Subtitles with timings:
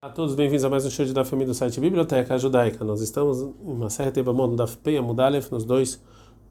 [0.00, 2.84] A todos bem-vindos a mais um show da família do site Biblioteca Judaica.
[2.84, 6.00] Nós estamos em uma série de Bamon da Peia Mudalef nos dois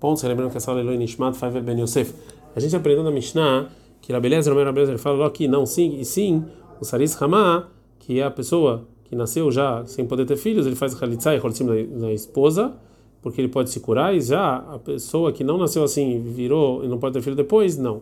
[0.02, 2.14] pontos, lembrando que essa aula é Eloi Nishmat Faivel Ben Yosef.
[2.54, 3.70] A gente aprendeu na Mishnah
[4.02, 6.44] que Rabeleza, Romer Rabeleza, ele fala que não, sim, e sim,
[6.82, 10.76] o Saris Hamá, que é a pessoa que nasceu já sem poder ter filhos, ele
[10.76, 11.64] faz Khalitsa e Kholitzim
[11.96, 12.74] na esposa,
[13.22, 16.90] porque ele pode se curar, e já a pessoa que não nasceu assim, virou e
[16.90, 18.02] não pode ter filho depois, não.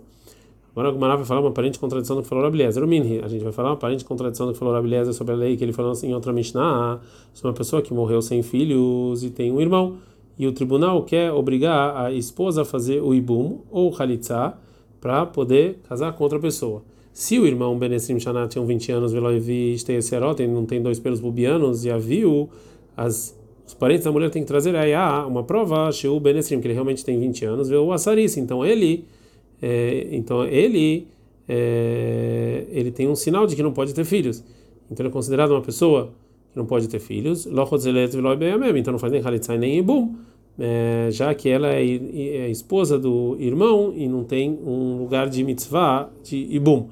[0.76, 2.84] Agora Gumara vai falar uma aparente contradição do que falou Rabeleza.
[2.84, 5.38] O Minhi, a gente vai falar uma aparente contradição do que falou Rabeleza sobre a
[5.38, 7.00] lei que ele falou assim, em outra Mishnah,
[7.34, 9.96] sobre uma pessoa que morreu sem filhos e tem um irmão.
[10.38, 14.54] E o tribunal quer obrigar a esposa a fazer o ibum ou o khalitza
[15.00, 16.84] para poder casar com outra pessoa.
[17.14, 21.22] Se o irmão Benestrim Shanat tinha 20 anos, Veloivi Steiserot, ele não tem dois pelos
[21.22, 22.50] bubianos e a viu,
[22.98, 23.34] as,
[23.66, 24.92] os parentes da mulher têm que trazer aí
[25.26, 28.36] uma prova, Sheu Benestrim, que ele realmente tem 20 anos, viu o Assaris.
[28.36, 29.06] Então ele
[29.62, 31.08] é, então ele
[31.48, 34.44] é, ele tem um sinal de que não pode ter filhos.
[34.90, 36.12] Então ele é considerado uma pessoa
[36.52, 37.46] que não pode ter filhos.
[37.46, 40.16] Então não faz nem halitzai nem ibum,
[40.58, 45.44] é, já que ela é, é esposa do irmão e não tem um lugar de
[45.44, 46.90] mitzvah de ibum.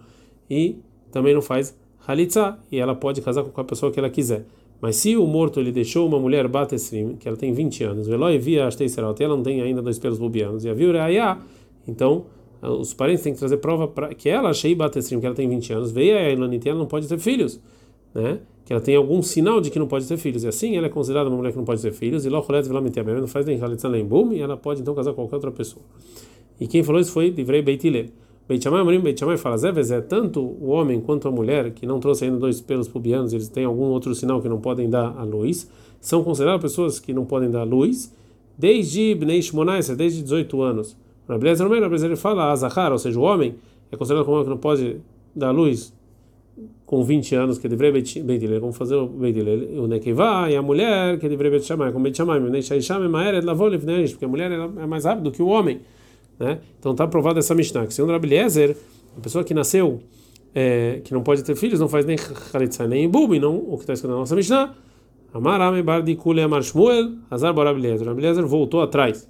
[0.49, 0.77] E
[1.11, 4.45] também não faz halitzah e ela pode casar com a pessoa que ela quiser.
[4.81, 8.37] Mas se o morto ele deixou uma mulher batesrim, que ela tem 20 anos, veloi
[8.37, 8.67] via
[9.23, 10.91] ela não tem ainda dois pelos bubianos, e a viu
[11.87, 12.25] então
[12.69, 15.73] os parentes têm que trazer prova para que ela, Shei Batestrim, que ela tem 20
[15.73, 17.59] anos, veio a Elanite, ela não pode ter filhos,
[18.13, 18.39] né?
[18.65, 20.43] Que ela tem algum sinal de que não pode ter filhos.
[20.43, 23.03] E assim ela é considerada uma mulher que não pode ter filhos, e Locholet Velamitia
[23.03, 25.83] não faz nem Halitzan Boom, e ela pode então casar com qualquer outra pessoa.
[26.59, 28.05] E quem falou isso foi Divrei Beitilel.
[28.47, 31.85] Beit Shammai, Amorim, Beit Shammai fala, Zé, é tanto o homem quanto a mulher que
[31.85, 35.17] não trouxe ainda dois pelos pubianos, eles têm algum outro sinal que não podem dar
[35.17, 35.69] a luz,
[36.01, 38.13] são consideradas pessoas que não podem dar luz
[38.57, 40.97] desde Bnei Shmonai, desde 18 anos.
[41.27, 43.55] Rabelezer não Rabelezer ele fala, Azahar, ou seja, o homem
[43.91, 44.97] é considerado como que não pode
[45.35, 45.93] dar luz
[46.85, 51.17] com 20 anos, que deveria Beitilel, como fazer o Beitilel, o Nekevá, e a mulher,
[51.17, 55.05] que deveria Beit Shammai, como Beit Shammai, Neishai Maer, Lavol, porque a mulher é mais
[55.05, 55.81] rápida do que o homem.
[56.39, 56.59] Né?
[56.79, 58.75] Então está provado essa Mishnah, que segundo Rabelezer,
[59.17, 60.01] a pessoa que nasceu,
[60.53, 63.83] é, que não pode ter filhos, não faz nem Charitzai, nem Ibub, não o que
[63.83, 64.75] está escrito na nossa Mishnah,
[65.33, 68.07] Amarame Bardi Kule Amar Shmuel, Hazar Borabelezer.
[68.07, 69.27] Rabelezer voltou atrás.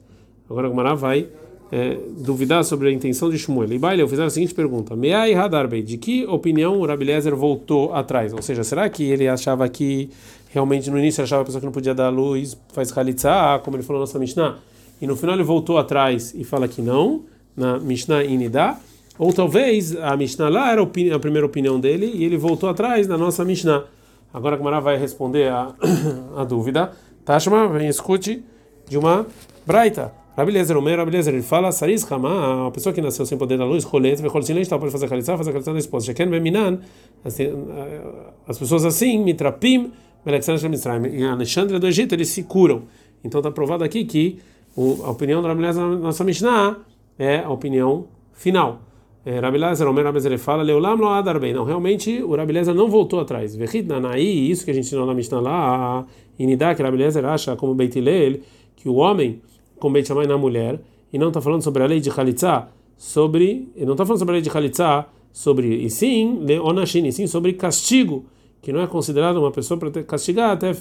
[0.49, 1.29] Agora o Mará vai
[1.73, 3.73] é, duvidar sobre a intenção de Shmuel.
[3.73, 7.91] E Baile, eu fiz a seguinte pergunta: Meai Hadarbei, de que opinião o Rabilezer voltou
[7.95, 8.31] atrás?
[8.31, 10.07] Ou seja, será que ele achava que
[10.51, 13.81] realmente no início achava a pessoa que não podia dar luz faz Khalitsa, como ele
[13.81, 14.59] falou na nossa Mishnah,
[15.01, 17.23] e no final ele voltou atrás e fala que não,
[17.57, 18.77] na Mishnah Inidá?
[19.17, 23.17] Ou talvez a Mishnah lá era a primeira opinião dele e ele voltou atrás na
[23.17, 23.85] nossa Mishnah.
[24.31, 25.73] Agora a Gamara vai responder a,
[26.37, 26.91] a dúvida.
[27.25, 28.43] Tashma, vem escute
[28.87, 29.25] de uma
[29.65, 30.22] Braita.
[30.35, 33.65] Rabelezer, o meu Rabelezer, ele fala, Saris Hama, a pessoa que nasceu sem poder da
[33.65, 36.07] luz, Rolet, Vecholzinei, pode fazer Khalitsa, fazer Khalitsa da esposa.
[36.07, 36.79] Sheken Beminan,
[37.23, 39.91] as pessoas assim, Mitrapim,
[40.25, 42.83] Melexander Shemitzraim, em Alexandre do Egito, eles se curam.
[43.23, 44.39] Então está provado aqui que
[44.75, 46.77] a opinião do Rabelezer na nossa Mishnah
[47.19, 48.81] é a opinião final.
[49.23, 51.53] É, Rabelezer, o meu Rabelezer, ele fala, Leulam lo adar bem.
[51.53, 53.55] Não, realmente o Rabelezer não voltou atrás.
[53.55, 56.05] Vechid Nanaí, isso que a gente ensinou na Mishnah lá,
[56.39, 58.39] Inidá, que Rabelezer acha como Beitilel,
[58.75, 59.39] que o homem
[59.83, 60.79] com Beit Shammai na mulher,
[61.11, 64.31] e não está falando sobre a lei de Khalitsa, sobre, e não está falando sobre
[64.31, 68.25] a lei de Khalitsa, sobre, e sim, Leonashin, e sim sobre castigo,
[68.61, 70.73] que não é considerado uma pessoa para castigar até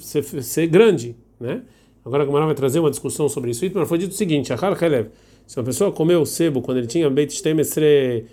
[0.00, 1.62] ser, ser, grande, né?
[2.04, 4.74] Agora a Gamara vai trazer uma discussão sobre isso, mas foi dito o seguinte, Achar
[4.74, 5.10] Khalev,
[5.48, 8.26] se uma pessoa comeu sebo quando ele tinha Beit Shtemestre,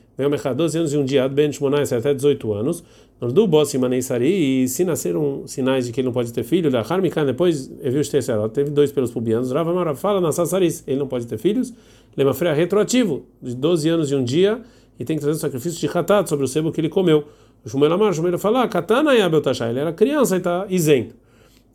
[0.53, 2.83] 12 anos e um dia, Ben Shmonai, até 18 anos,
[3.21, 6.81] do Bossi Maneisari, e se nasceram sinais de que ele não pode ter filho, da
[6.81, 10.99] Harmikan, depois viu os terceiros, teve dois pelos pubianos, Rava Mara fala na Sassaris, ele
[10.99, 11.73] não pode ter filhos,
[12.17, 14.61] Lemafreia retroativo, de 12 anos e um dia,
[14.99, 17.23] e tem que trazer o sacrifício de Hatat sobre o sebo que ele comeu.
[17.63, 20.65] O Shumel Amar, o Shumel fala, ah, Katana Yabel Tashai, ele era criança e está
[20.69, 21.15] isento.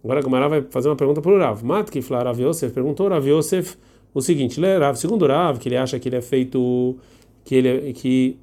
[0.04, 1.62] Agora a Gamara vai fazer uma pergunta para o Rav.
[1.64, 3.76] Matki Fla Rav Yosef perguntou Rav Yosef
[4.12, 6.96] o seguinte, é Rav, segundo Rav, que ele acha que ele é feito,
[7.44, 8.36] que ele é, que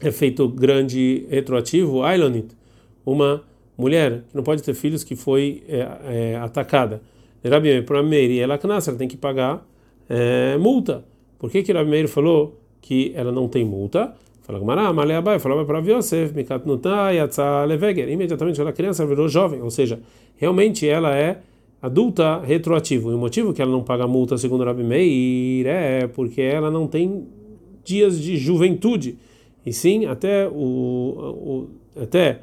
[0.00, 2.48] efeito grande retroativo, Ailonit,
[3.04, 3.42] uma
[3.76, 7.00] mulher que não pode ter filhos que foi é, é, atacada.
[7.44, 9.66] Rabi para Meir, ela ela tem que pagar
[10.08, 11.04] é, multa.
[11.38, 14.14] Por que que Rabi Meir falou que ela não tem multa?
[14.42, 18.08] Fala Gamara, falava para Yosef, Mikatnuta, Yatsa Leveger.
[18.08, 20.00] Imediatamente ela criança virou jovem, ou seja,
[20.36, 21.40] realmente ela é
[21.82, 23.10] adulta retroativo.
[23.10, 26.86] E o motivo que ela não paga multa, segundo Rabi Meir, é porque ela não
[26.86, 27.26] tem
[27.84, 29.18] dias de juventude.
[29.66, 31.68] E sim, até, o, o,
[32.00, 32.40] até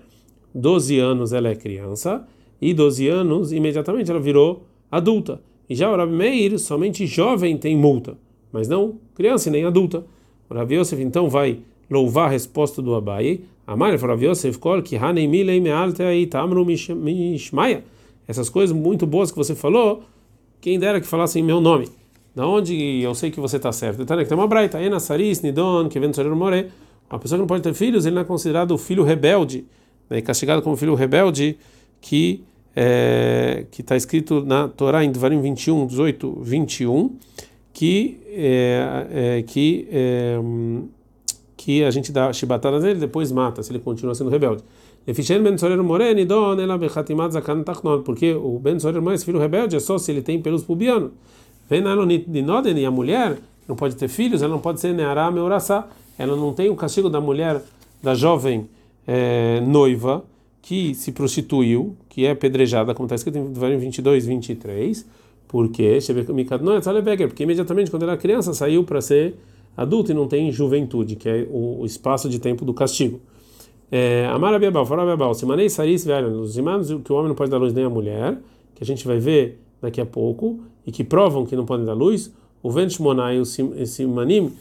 [0.54, 2.28] 12 anos ela é criança,
[2.62, 5.42] e 12 anos, imediatamente ela virou adulta.
[5.70, 8.18] E já o Rabi Meir, somente jovem tem multa,
[8.52, 10.04] mas não criança e nem adulta.
[10.50, 11.60] O Rabi Yosef então vai
[11.90, 13.42] louvar a resposta do Abai.
[13.68, 17.84] Amar Rav Yosef Kol que Hanei Milei Mealte aí Tamru Mishmaia.
[18.30, 20.04] Essas coisas muito boas que você falou,
[20.62, 21.90] quem dera que falassem meu nome.
[22.36, 24.04] Da onde eu sei que você está certo.
[24.04, 24.78] Então, tem uma braita,
[25.42, 26.68] Nidon, que vem do.
[27.10, 29.66] Uma pessoa que não pode ter filhos, ele não é considerado filho rebelde,
[30.08, 31.58] né, castigado como filho rebelde,
[32.00, 32.44] que
[32.76, 37.18] é, que está escrito na Torá em Devarim 21, 18, 21,
[37.74, 40.38] que é, é, que é,
[41.60, 44.64] que a gente dá chibatadas nele depois mata se ele continua sendo rebelde.
[48.06, 51.12] Porque o Ben Sorer esse filho rebelde, é só se ele tem pelos pubianos.
[51.70, 54.94] Vem na de Noden e a mulher não pode ter filhos, ela não pode ser
[54.94, 55.86] Neará Meurassá.
[56.18, 57.62] Ela não tem o castigo da mulher,
[58.02, 58.70] da jovem
[59.06, 60.24] é, noiva
[60.62, 65.06] que se prostituiu, que é apedrejada, como está escrito em Deuteronômio 22, 23,
[65.46, 66.00] porque
[67.28, 69.36] porque imediatamente quando era criança saiu para ser
[69.82, 73.20] adulto e não tem juventude, que é o, espaço de tempo do castigo.
[73.92, 77.50] É, Amar Abiabal, Fora Abiabal, Simanei Saris, velho, os imanos que o homem não pode
[77.50, 78.38] dar luz nem a mulher,
[78.76, 81.94] que a gente vai ver daqui a pouco, e que provam que não podem dar
[81.94, 82.32] luz,
[82.62, 84.52] o Ventshmonai e o Simanim,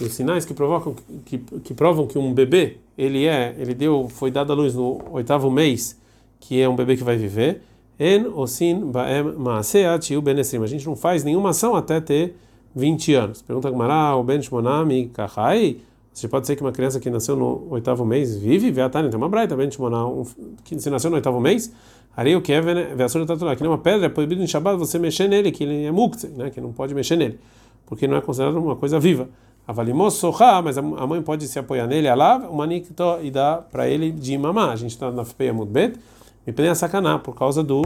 [0.00, 0.94] os sinais que provocam
[1.24, 5.00] que, que provam que um bebê ele é ele deu foi dado à luz no
[5.12, 5.96] oitavo mês
[6.40, 7.62] que é um bebê que vai viver
[7.98, 12.34] en osin baem maaseat yu benestrim a gente não faz nenhuma ação até ter
[12.74, 15.78] 20 anos pergunta Gamara o ben shmonami kahai
[16.12, 19.28] você pode ser que uma criança que nasceu no oitavo mês vive veatani tem uma
[19.28, 20.26] braita ben shmonam
[20.64, 21.72] que se nasceu no oitavo mês
[22.16, 25.28] Arei o que é veassura que nem uma pedra é proibido em Shabbat você mexer
[25.28, 27.40] nele que ele é muktzeh né que não pode mexer nele
[27.86, 29.28] porque não é considerado uma coisa viva
[29.66, 33.88] Avalimos soha, mas a mãe pode se apoiar nele, alav, o manikto e dar para
[33.88, 34.70] ele de mamar.
[34.70, 35.98] A gente está na feia mudbet,
[36.46, 37.82] me prende a sacanar por causa do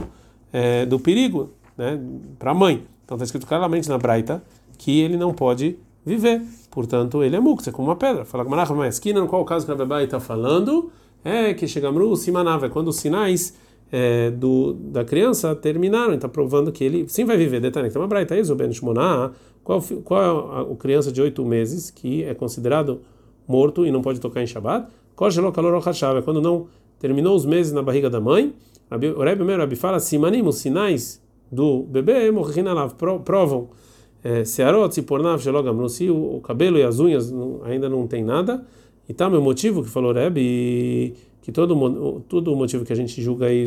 [0.52, 2.00] é, do perigo, né,
[2.36, 2.84] para a mãe.
[3.04, 4.42] Então está escrito claramente na Braita
[4.78, 5.76] que ele não pode
[6.06, 6.40] viver,
[6.70, 8.24] portanto ele é mukse, como uma pedra.
[8.24, 10.90] Fala com Manach, mas esquina, qual o caso que a Bebai está falando?
[11.24, 13.54] É que chegamos o simanava, é quando os sinais
[13.90, 17.60] é, do, da criança terminaram, está provando que ele sim vai viver.
[17.60, 18.70] Detalhe, tem uma Braita, isso, Ben
[19.64, 23.00] qual, qual é a, criança de oito meses que é considerado
[23.46, 24.86] morto e não pode tocar em Shabbat?
[24.86, 28.54] É quando não terminou os meses na barriga da mãe.
[28.90, 31.20] O Rebbe Rabi fala, simanim, os sinais
[31.50, 32.30] do bebê,
[33.26, 33.68] provam
[34.44, 37.32] Searot, Sipornav, Shelogamru, se o cabelo e as unhas
[37.64, 38.64] ainda não tem nada.
[39.08, 43.22] E tá meu motivo que falou Rebbe, que todo, todo o motivo que a gente
[43.22, 43.66] julga aí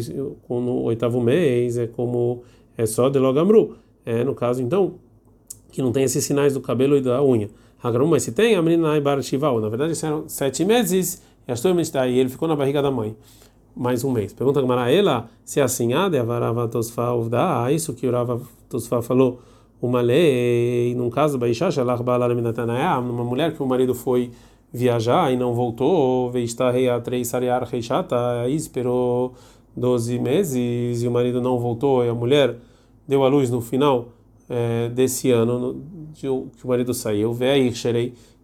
[0.50, 2.44] no oitavo mês é como
[2.78, 3.76] é só de Logamru.
[4.06, 4.96] É, no caso, então,
[5.72, 7.50] que não tem esses sinais do cabelo e da unha.
[7.82, 9.60] Hagrum, mas se tem, a menina Ibar Shival.
[9.60, 13.16] Na verdade, eram sete meses e ele ficou na barriga da mãe.
[13.76, 14.34] Mais um mês.
[14.34, 18.42] Pergunta a ela se é assim, ah, Avarava Tosfa ah, isso que o Rava
[19.02, 19.40] falou,
[19.82, 21.38] uma lei, num caso,
[23.00, 24.32] uma mulher que o marido foi
[24.72, 26.46] viajar e não voltou, veio
[26.90, 29.34] a três sariar reishata, esperou
[29.76, 32.58] 12 meses e o marido não voltou e a mulher
[33.08, 34.10] deu a luz no final
[34.50, 35.84] é, desse ano no,
[36.28, 37.34] de, que o marido saiu,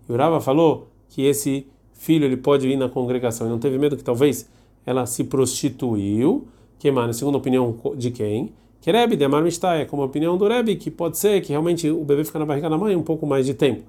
[0.07, 3.47] e o Rava falou que esse filho ele pode vir na congregação.
[3.47, 4.49] E não teve medo que talvez
[4.85, 6.47] ela se prostituiu,
[6.79, 8.53] que segundo a opinião de quem?
[8.87, 11.89] Que Rebbe de Amar é como a opinião do Rebbe, que pode ser que realmente
[11.89, 13.83] o bebê fica na barriga da mãe um pouco mais de tempo.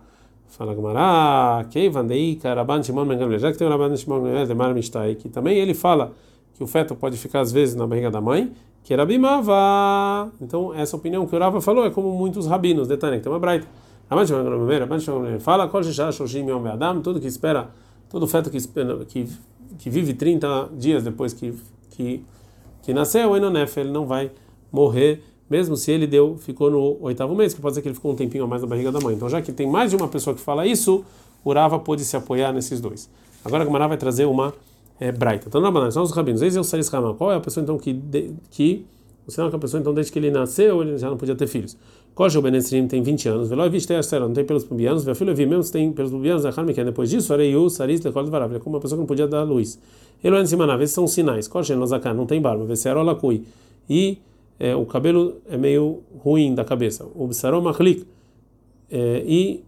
[0.49, 4.51] Fala Gamara, que vandei, Karaban Shimon Ben já que tem o Rabban Shimon Ben de
[4.51, 4.75] Amar
[5.15, 6.11] que também ele fala
[6.53, 8.51] que o feto pode ficar às vezes na barriga da mãe,
[8.83, 8.93] que.
[10.41, 13.69] Então, essa opinião que o Rava falou é como muitos rabinos, detalhe, tem uma braita.
[15.39, 15.69] Fala,
[17.05, 17.71] tudo que espera,
[18.11, 19.29] todo feto que, espera, que,
[19.79, 21.55] que vive 30 dias depois que,
[21.91, 22.25] que,
[22.83, 24.33] que nasceu, ele não vai
[24.71, 28.13] morrer, mesmo se ele deu, ficou no oitavo mês, que pode ser que ele ficou
[28.13, 29.15] um tempinho a mais na barriga da mãe.
[29.15, 31.05] Então, já que tem mais de uma pessoa que fala isso,
[31.45, 33.09] o Rava pode se apoiar nesses dois.
[33.45, 34.53] Agora a vai trazer uma
[35.01, 35.49] é, braita.
[35.49, 36.43] Então, na são os rabinos.
[36.43, 37.15] Eis Saris Rama.
[37.15, 38.85] Qual é a pessoa então que, de, que
[39.27, 41.37] o sinal é que a pessoa então desde que ele nasceu ele já não podia
[41.37, 41.77] ter filhos.
[42.15, 43.49] Kojo Benestrim tem 20 anos.
[43.49, 45.05] Veloi Viste Astera não tem pelos pubianos.
[45.05, 46.45] Ve filho mesmo se tem pelos pubianos.
[46.45, 47.33] A Harmi que é depois disso.
[47.33, 48.55] Areiu Saris Lekol Varav.
[48.55, 49.79] É como uma pessoa que não podia dar luz.
[50.23, 50.83] Eloen Simanav.
[50.83, 51.47] Esses são sinais.
[51.47, 52.65] Kojo Nozakan não tem barba.
[52.65, 53.45] Vesero Lakui.
[53.89, 54.19] E
[54.59, 57.07] é, o cabelo é meio ruim da cabeça.
[57.15, 58.07] O Bissarom Machlik.
[58.91, 59.65] É, e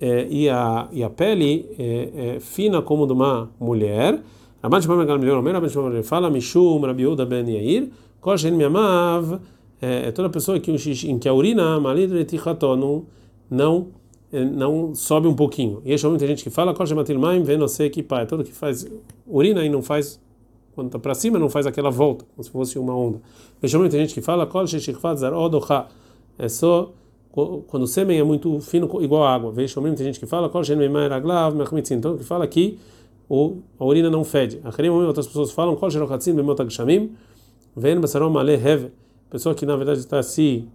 [0.00, 4.20] é, e, a, e a pele é, é fina como de uma mulher,
[4.62, 7.88] Rabban Shimon Ben Gamliel, Rabban Shimon Ben fala, Mishum, Rabi Yehuda Ben Yair,
[8.20, 9.40] Koshen Miamav,
[9.80, 13.04] é toda pessoa que, em que a urina, Malidre Tichato, não,
[13.50, 13.88] não,
[14.32, 15.80] não sobe um pouquinho.
[15.84, 18.86] E esse tem gente que fala, Koshen Matil Maim, Venose Kipa, é todo que faz
[19.26, 20.20] urina e não faz,
[20.74, 23.20] quando está para cima, não faz aquela volta, como se fosse uma onda.
[23.62, 24.48] E tem gente que fala,
[26.38, 26.92] é só
[27.66, 29.50] quando o sêmen é muito fino, igual a água.
[29.50, 30.50] Veja, tem gente que fala,
[31.90, 32.78] então que fala que
[33.28, 34.60] o, a urina não fede.
[35.06, 35.76] Outras pessoas falam,
[39.30, 40.68] pessoa que na verdade está se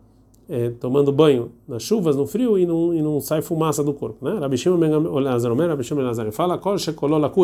[0.49, 4.25] é, tomando banho nas chuvas, no frio e não, e não sai fumaça do corpo,
[4.25, 4.37] né?
[4.39, 4.77] Rabi Shimon
[5.19, 6.75] Lazar Omer, Rabi Shimon Lazar fala, kol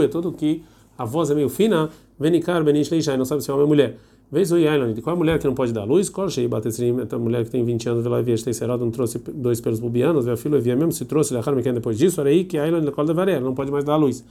[0.09, 0.63] tudo que
[0.97, 3.97] a voz é meio fina, venikar benish leishai, não sabe se é homem ou mulher.
[4.31, 6.09] Vez o Yailon, de qual a mulher que não pode dar luz?
[6.09, 9.61] Kol shei batesrim, a mulher que tem 20 anos, vela via serado, não trouxe dois
[9.61, 12.57] pelos bubianos, vê filho via mesmo, se trouxe, lechar me depois disso, era aí que
[12.57, 14.25] Yailon lekol devarer, não pode mais dar luz.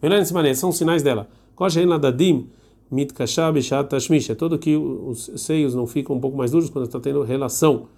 [0.00, 1.28] Velain se são sinais dela.
[1.56, 2.46] Kol shei ladadim,
[2.90, 6.84] mitkashah bishat tashmish, é todo que os seios não ficam um pouco mais duros quando
[6.84, 7.88] está tendo relação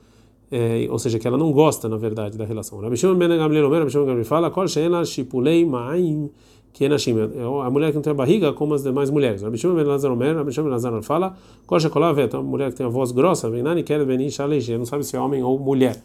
[0.53, 2.79] é, ou seja, que ela não gosta, na verdade, da relação.
[2.79, 6.31] Rabi Shimon ben Gamliel Omer, Rabi Shimon Gamliel fala, she'ena shipulei ma'im
[6.73, 7.17] kenashim.
[7.19, 9.43] É a mulher que não tem a barriga como as demais mulheres.
[9.43, 11.37] Rabi Shimon ben Lazar Omer, Rabi Shimon ben Lazar fala,
[11.67, 15.05] Kol she'kolavet, a mulher que tem a voz grossa, Venani quer beni shaleje, não sabe
[15.05, 15.97] se é homem ou mulher.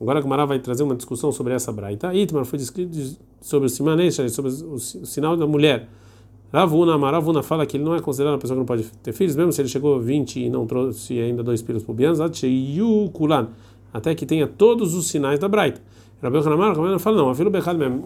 [0.00, 2.14] Agora a Gemara vai trazer uma discussão sobre essa braita.
[2.14, 5.88] Itmar foi descrito sobre o simanesh, sobre o sinal da mulher.
[6.52, 9.34] Ravuna, Maravuna fala que ele não é considerado uma pessoa que não pode ter filhos,
[9.34, 11.84] mesmo se ele chegou a 20 e não trouxe ainda dois filhos
[13.12, 13.48] Kulan
[13.92, 15.80] até que tenha todos os sinais da Braita.
[16.22, 17.30] Rabi Hanamar fala, não,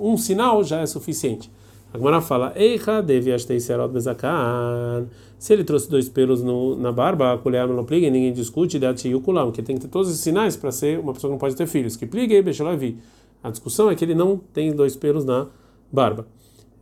[0.00, 1.50] um sinal já é suficiente.
[1.92, 3.30] A Gemara fala, Eicha devi
[3.61, 5.09] serot bezakan.
[5.38, 9.20] Se ele trouxe dois pelos no, na barba, a colher não pliga, ninguém discute, de
[9.20, 11.56] kulam, que tem que ter todos os sinais para ser uma pessoa que não pode
[11.56, 11.97] ter filhos.
[11.97, 12.42] Que pliga e
[12.76, 12.99] vi.
[13.42, 15.47] A discussão é que ele não tem dois pelos na
[15.90, 16.26] barba.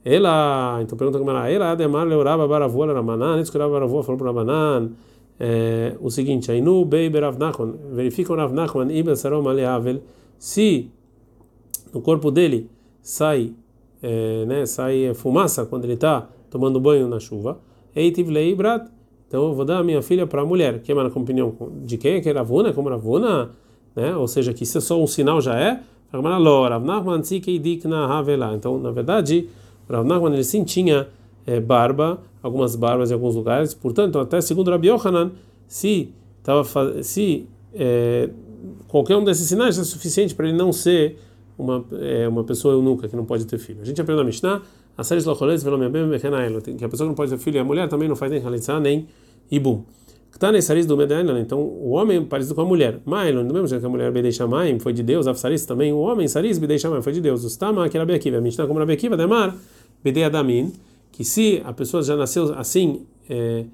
[0.04, 4.28] Ela, então pergunta Gemara, ela ademar leuraba baravua ramanan, antes que o baravua falou para
[4.28, 4.90] Rabanan,
[5.38, 10.02] é, o seguinte, Ainu Beiber Rav Nachman, verifica o Rav Nachman Ibn Sarom Aleavel,
[10.38, 10.90] se
[11.92, 12.68] no corpo dele
[13.00, 13.52] sai,
[14.02, 17.58] é, né, sai fumaça quando ele está tomando banho na chuva,
[17.94, 18.88] Eitiv Leibrat,
[19.26, 21.98] então eu vou dar a minha filha para a mulher, que é uma opinião de
[21.98, 22.20] quem?
[22.22, 23.50] Que é Ravuna, como Ravuna,
[23.94, 24.16] né?
[24.16, 25.80] ou seja, que isso é só um sinal já é,
[28.54, 29.48] então na verdade,
[29.88, 31.08] Rav Nachman ele sim tinha
[31.46, 33.74] é, barba, algumas barbas em alguns lugares.
[33.74, 35.32] Portanto, até segundo Rabi Yohanan,
[35.66, 36.12] se,
[36.42, 38.30] tava, se é,
[38.86, 41.18] qualquer um desses sinais é suficiente para ele não ser
[41.58, 43.80] uma, é, uma pessoa eunuca que não pode ter filho.
[43.82, 44.62] A gente aprendeu na Mishnah,
[44.96, 48.16] a série que a pessoa que não pode ter filho e a mulher também não
[48.16, 49.06] faz nem halitzah nem
[49.50, 49.82] ibum.
[50.30, 53.00] Ktanei saris do Medailon, então o homem parecido com a mulher.
[53.04, 55.98] Mailon, do mesmo jeito que a mulher Bedei Shamaim foi de Deus, Afsaris também, o
[55.98, 57.44] homem Saris Bedei Shamaim foi de Deus.
[57.44, 59.56] O Stama, que era Bekiva, a Mishnah como Rabi Demar,
[60.04, 60.72] Bedei Adamin,
[61.10, 63.64] que se a pessoa já nasceu assim, é,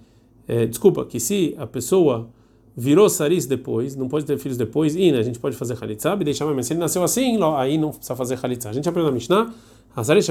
[0.46, 2.28] é, desculpa, que se a pessoa
[2.76, 6.16] virou saris depois, não pode ter filhos depois, e né, a gente pode fazer halitzah,
[6.20, 8.70] e deixar mas se ele nasceu assim, aí não precisa fazer halitzah.
[8.70, 9.52] A gente aprendeu na Mishnah,
[9.94, 10.26] Hazaris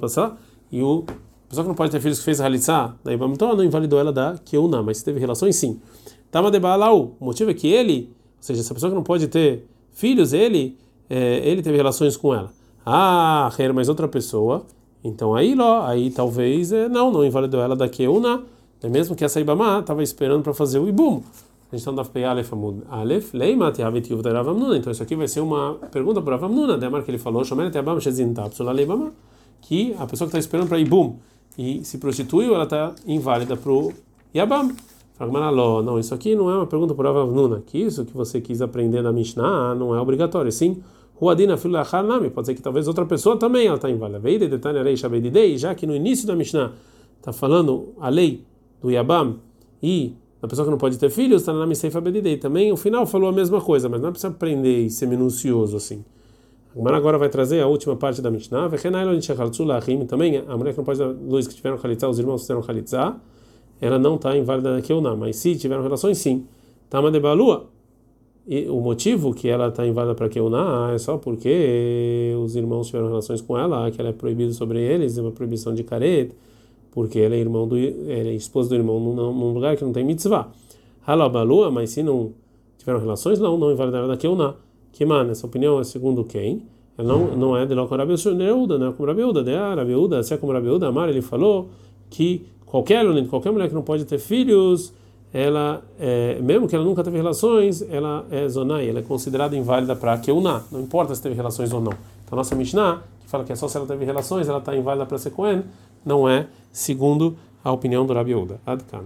[0.00, 0.36] passar,
[0.72, 1.04] e o
[1.48, 4.82] pessoa que não pode ter filhos que fez halitzah, daí não invalidou ela da keuna,
[4.82, 5.80] mas se teve relações sim.
[6.30, 9.28] Tama de Baalau, o motivo é que ele, ou seja, essa pessoa que não pode
[9.28, 10.76] ter filhos, ele,
[11.08, 12.52] é, ele teve relações com ela.
[12.84, 14.66] Ah, mas outra pessoa
[15.02, 18.42] então aí, lá, aí talvez é, não, não invalidou ela da Keuna,
[18.82, 21.22] é mesmo que essa Ibama estava esperando para fazer o Ibum.
[21.70, 24.78] A gente está no Daf Aleph Amud Aleph, Leima Tehavet Yuv Rav Amnuna.
[24.78, 27.44] Então isso aqui vai ser uma pergunta para Rav Amnuna, da marca que ele falou,
[27.44, 29.12] Shomer Tehabam Shezin Tapsula Leibama,
[29.60, 31.16] que a pessoa que está esperando para Ibum
[31.58, 33.92] e se prostituiu, ela está inválida para o
[34.34, 34.74] Yabam.
[35.20, 38.62] Não, isso aqui não é uma pergunta para Rav Amnuna, que isso que você quis
[38.62, 40.80] aprender na Mishnah não é obrigatório, sim.
[41.16, 44.20] Ruadina filho nami, pode ser que talvez outra pessoa também ela está inválida.
[44.20, 46.72] Veide detalhe rei shabedidei, já que no início da Mishnah
[47.18, 48.44] está falando a lei
[48.80, 49.38] do Yabam
[49.82, 52.36] e a pessoa que não pode ter filhos está na Miseifa Bedidei.
[52.36, 56.04] Também o final falou a mesma coisa, mas não precisa aprender e ser minucioso assim.
[56.76, 58.70] A agora vai trazer a última parte da Mishnah.
[60.08, 63.16] Também a mulher que não pode dar luz que tiveram khalitza, os irmãos fizeram khalitza,
[63.80, 66.46] ela não está inválida na Keuná, mas se tiveram relações, sim.
[66.88, 67.68] Tama de Balua,
[68.46, 73.08] e o motivo que ela está inválida para Keuná é só porque os irmãos tiveram
[73.08, 76.34] relações com ela, que ela é proibida sobre eles, é uma proibição de careta,
[76.90, 80.04] porque ela é irmão do, é esposa do irmão num, num lugar que não tem
[80.04, 80.48] mitzvah.
[81.06, 82.32] Halabalua, mas se não
[82.76, 84.54] tiveram relações, não, não invalida da Keuná.
[84.92, 86.62] Que mano, essa opinião é segundo quem?
[86.96, 89.54] Ela não, não é de lá com Rabi Uda, não é como Rabi Uda, de
[89.54, 91.68] Rabi Uda, se é como Rabi Uda, Amar, ele falou
[92.10, 94.92] que qualquer, qualquer mulher que não pode ter filhos
[95.32, 99.94] ela, é, mesmo que ela nunca teve relações, ela é zonai, ela é considerada inválida
[99.94, 101.92] para Keuná, não importa se teve relações ou não.
[102.24, 104.74] Então, a nossa Mishnah, que fala que é só se ela teve relações, ela está
[104.74, 105.62] inválida para ser Cohen,
[106.08, 108.58] não é segundo a opinião do Rabi Uda.
[108.66, 109.04] Adkan.